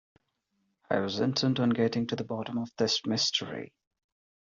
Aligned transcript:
I 0.89 0.97
was 0.97 1.19
intent 1.19 1.59
on 1.59 1.69
getting 1.69 2.07
to 2.07 2.15
the 2.15 2.23
bottom 2.23 2.57
of 2.57 2.71
this 2.77 3.05
mystery. 3.05 3.71